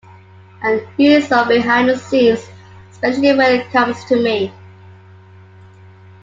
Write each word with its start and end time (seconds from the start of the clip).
And 0.63 0.81
he's 0.97 1.27
so 1.27 1.45
'behind 1.47 1.87
the 1.87 1.95
scenes,' 1.95 2.49
especially 2.89 3.35
when 3.35 3.53
it 3.61 3.69
comes 3.69 4.03
to 4.05 4.15
me. 4.15 4.51